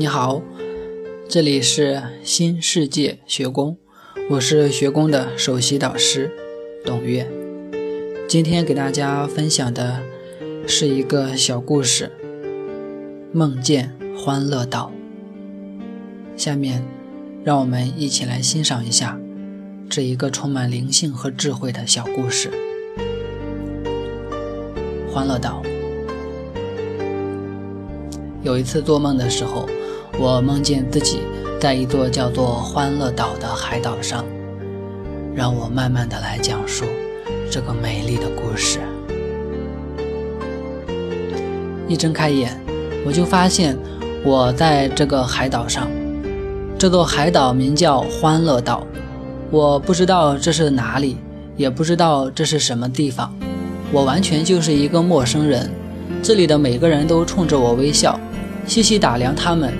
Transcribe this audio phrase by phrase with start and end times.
[0.00, 0.40] 你好，
[1.28, 3.76] 这里是新世界学宫，
[4.30, 6.32] 我是学宫的首席导师
[6.86, 7.30] 董月。
[8.26, 10.00] 今天给大家分享的
[10.66, 12.10] 是一个小故事——
[13.30, 14.90] 梦见欢乐岛。
[16.34, 16.82] 下面，
[17.44, 19.20] 让我们一起来欣赏一下
[19.90, 22.50] 这一个充满灵性和智慧的小故事——
[25.12, 25.62] 欢乐岛。
[28.42, 29.68] 有一次做梦的时候。
[30.18, 31.20] 我梦见自己
[31.58, 34.24] 在一座叫做欢乐岛的海岛上，
[35.34, 36.84] 让我慢慢的来讲述
[37.50, 38.78] 这个美丽的故事。
[41.88, 42.58] 一睁开眼，
[43.06, 43.76] 我就发现
[44.24, 45.88] 我在这个海岛上。
[46.78, 48.86] 这座海岛名叫欢乐岛，
[49.50, 51.16] 我不知道这是哪里，
[51.56, 53.34] 也不知道这是什么地方，
[53.92, 55.70] 我完全就是一个陌生人。
[56.22, 58.18] 这里的每个人都冲着我微笑，
[58.66, 59.72] 细细打量他们。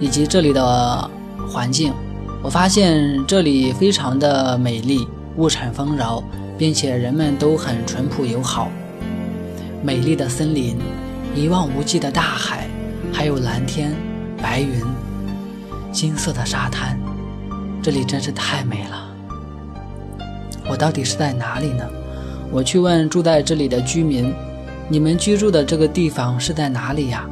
[0.00, 1.10] 以及这里的
[1.48, 1.92] 环境，
[2.42, 6.22] 我发现这里非常的美丽，物产丰饶，
[6.56, 8.68] 并且人们都很淳朴友好。
[9.82, 10.76] 美丽的森林，
[11.34, 12.68] 一望无际的大海，
[13.12, 13.94] 还有蓝天、
[14.40, 14.82] 白云、
[15.92, 16.98] 金色的沙滩，
[17.82, 19.08] 这里真是太美了。
[20.68, 21.84] 我到底是在哪里呢？
[22.50, 24.32] 我去问住在这里的居民
[24.88, 27.24] ：“你们居住的这个地方是在哪里呀？”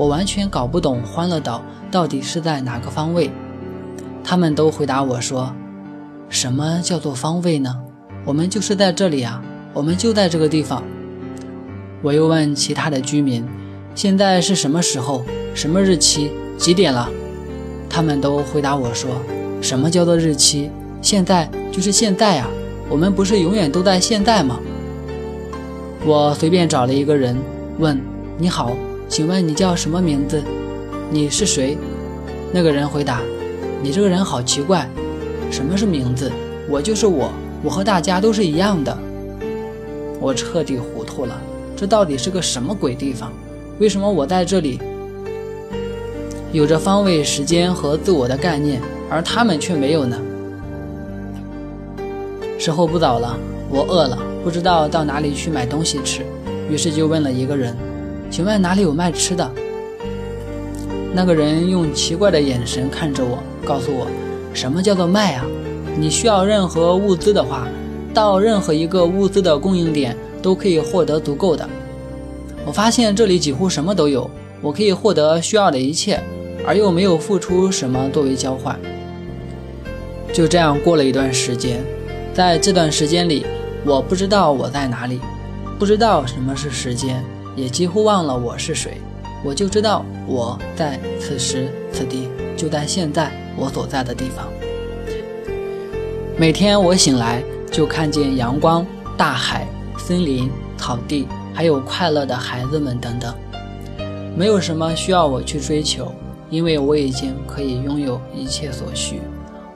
[0.00, 1.62] 我完全搞不懂欢乐岛。
[1.90, 3.30] 到底是在哪个方位？
[4.24, 5.54] 他们都回答我说
[6.30, 7.76] ：“什么叫做方位呢？
[8.24, 9.42] 我们就是在这里啊，
[9.74, 10.82] 我们就在这个地方。”
[12.00, 13.46] 我又问其他的居民
[13.94, 15.22] ：“现在是什么时候？
[15.54, 16.30] 什么日期？
[16.56, 17.06] 几点了？”
[17.90, 19.10] 他们都回答我说
[19.60, 20.70] ：“什么叫做日期？
[21.02, 22.48] 现在就是现在啊，
[22.88, 24.58] 我们不是永远都在现在吗？”
[26.06, 27.36] 我随便找了一个人
[27.78, 28.00] 问
[28.38, 28.74] ：“你好，
[29.10, 30.40] 请问你叫什么名字？”
[31.10, 31.76] 你是谁？
[32.52, 33.20] 那个人回答
[33.82, 34.88] ：“你这个人好奇怪，
[35.50, 36.30] 什么是名字？
[36.68, 37.32] 我就是我，
[37.64, 38.96] 我和大家都是一样的。”
[40.20, 41.36] 我彻底糊涂了，
[41.76, 43.32] 这到底是个什么鬼地方？
[43.80, 44.78] 为什么我在这里
[46.52, 50.16] 有着方位、时间和自我的概念，而他们却没有呢？
[52.60, 53.36] 时候不早了，
[53.70, 56.22] 我饿了，不知道到哪里去买东西吃，
[56.70, 57.74] 于是就问了一个人
[58.30, 59.50] ：“请问哪里有卖吃的？”
[61.12, 64.06] 那个人用奇怪的眼神看着我，告诉我
[64.54, 65.44] ：“什么叫做卖啊？
[65.98, 67.66] 你需要任何物资的话，
[68.14, 71.68] 到任何一个物资的供应点都可以获得足够的。
[72.64, 74.30] 我发现这里几乎什么都有，
[74.62, 76.20] 我可以获得需要的一切，
[76.64, 78.78] 而又没有付出什么作为交换。”
[80.32, 81.84] 就这样过了一段时间，
[82.32, 83.44] 在这段时间里，
[83.84, 85.18] 我不知道我在哪里，
[85.76, 87.24] 不知道什么是时间，
[87.56, 89.00] 也几乎忘了我是谁。
[89.44, 94.46] 我就知道我在此时此地，就在现在我所在的地方。
[96.36, 99.66] 每天我醒来就看见阳光、大海、
[99.98, 103.34] 森林、草地，还有快乐的孩子们等等。
[104.36, 106.12] 没有什么需要我去追求，
[106.50, 109.20] 因为我已经可以拥有一切所需。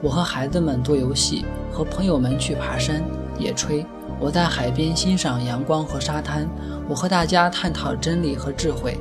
[0.01, 3.03] 我和孩子们做游戏，和朋友们去爬山、
[3.39, 3.83] 野炊。
[4.19, 6.47] 我在海边欣赏阳光和沙滩。
[6.87, 8.97] 我和大家探讨真理和智慧。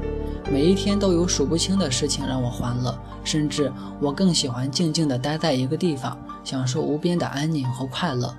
[0.51, 8.35] 每一天都有数不清的事情让我欢乐，甚至我更喜欢静静地待在一个地方，享受无边的安宁和快乐。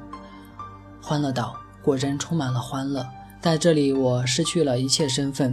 [1.01, 3.07] 欢乐岛果真充满了欢乐，
[3.41, 5.51] 在这里我失去了一切身份，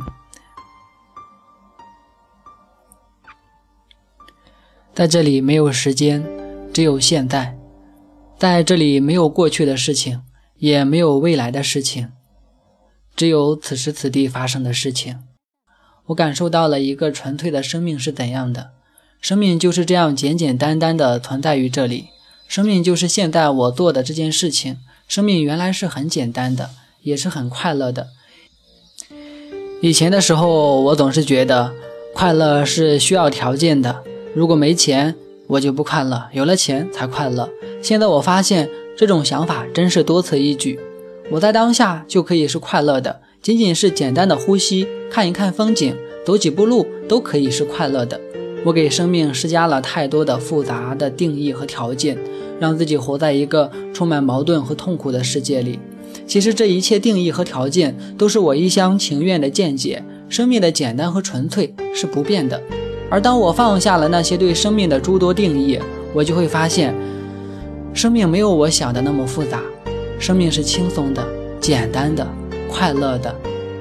[4.95, 6.23] 在这里没有时间，
[6.73, 7.57] 只有现在，
[8.39, 10.23] 在这里没有过去的事情，
[10.59, 12.13] 也没有未来的事情，
[13.15, 15.19] 只有此时此地发生的事情。
[16.07, 18.71] 我感受到了一个纯粹的生命是怎样的，
[19.21, 22.07] 生命就是这样简简单单的存在于这里。
[22.49, 24.79] 生命就是现在我做的这件事情。
[25.09, 26.71] 生命原来是很简单的，
[27.03, 28.09] 也是很快乐的。
[29.83, 31.75] 以前的时候，我总是觉得
[32.15, 34.03] 快乐是需要条件的，
[34.35, 35.15] 如果没钱，
[35.49, 37.51] 我就不快乐；有了钱才快乐。
[37.83, 40.81] 现在我发现这种想法真是多此一举。
[41.33, 43.21] 我在当下就可以是快乐的。
[43.41, 45.97] 仅仅是简单的呼吸，看一看风景，
[46.27, 48.21] 走几步路，都可以是快乐的。
[48.67, 52.19] 我给生命施加了太多的复杂的定义和条件，
[52.61, 55.79] 让自己活在一个充满矛盾和痛苦的世界里。
[56.27, 60.05] 其实这一切定义和条件，都是我一厢情愿的见解。
[60.29, 62.61] 生命的简单和纯粹是不变的。
[63.11, 65.79] 而当我放下了那些对生命的诸多定义，
[66.13, 66.95] 我就会发现，
[67.95, 69.61] 生命没有我想的那么复杂，
[70.23, 71.27] 生命是轻松的、
[71.59, 72.25] 简单的。
[72.71, 73.35] 快乐的，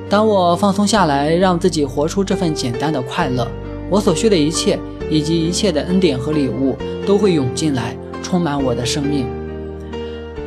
[0.09, 3.47] 当我放松下来，让自己活出这份简单的快乐，
[3.91, 4.77] 我所需的一切
[5.07, 9.27] 以及一切的恩典和礼物都会涌进来，充满我的生命。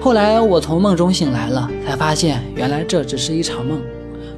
[0.01, 3.81] 后来我从梦中醒来了，才发现原来这只是一场梦。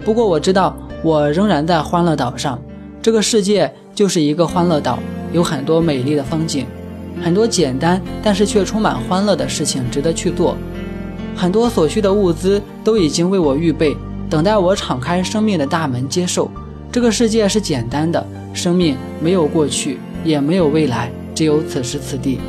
[0.04, 2.60] 不过我知道我仍然在欢乐岛上，
[3.00, 4.98] 这个世界就是一个欢乐岛，
[5.32, 6.66] 有很多美丽的风景，
[7.24, 10.54] 很多简单但是却充满欢乐的事情值得去做，
[11.36, 13.94] 很多所需的物资都已经为我预备，
[14.30, 16.50] 等待我敞开生命的大门接受。
[16.90, 22.40] 这个世界是简单的，生命没有过去，也没有未来，只有此时此地。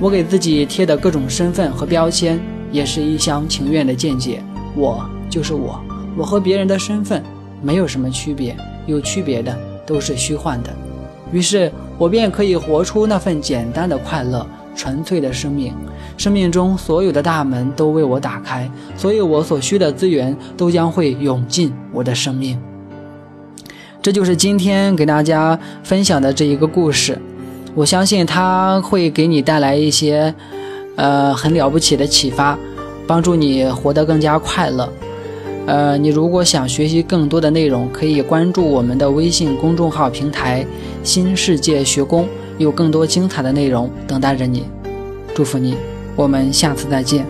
[0.00, 2.40] 我给自己贴的各种身份和标签，
[2.72, 4.42] 也是一厢情愿的见解。
[4.74, 5.78] 我就是我，
[6.16, 7.22] 我和别人的身份
[7.62, 9.54] 没有什么区别，有区别的
[9.86, 10.70] 都是虚幻的。
[11.32, 15.74] 于是，我便可以活出那份简单的快乐、纯粹的生命。
[16.16, 22.56] 生命中所有的大门都为我打开，所有我所需的资源都将会涌进我的生命。
[24.00, 27.18] 这就是今天给大家分享的这一个故事。
[27.74, 30.32] 我相信它会给你带来一些，
[30.94, 32.56] 呃，很了不起的启发，
[33.06, 34.88] 帮助你活得更加快乐。
[35.66, 40.64] 呃，你如果想学习更多的内容，可以关注我们的微信公众号平台
[41.02, 42.28] “新世界学宫”，
[42.58, 44.64] 有更多精彩的内容等待着你。
[45.34, 45.76] 祝福你，
[46.14, 47.26] 我们下次再见。